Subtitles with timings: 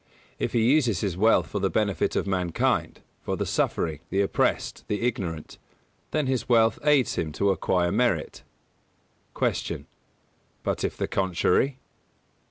[0.39, 4.83] If he uses his wealth for the benefit of mankind for the suffering, the oppressed,
[4.87, 5.59] the ignorant
[6.09, 8.41] then his wealth aids him to acquire merit.
[9.35, 9.77] 215.
[9.77, 9.85] Q.
[10.63, 11.77] But if the contrary?